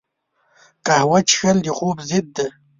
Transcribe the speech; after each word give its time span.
قهوه 0.85 1.19
څښل 1.29 1.57
د 1.63 1.67
خوب 1.77 1.97
ضد 2.09 2.25
ده 2.35 2.45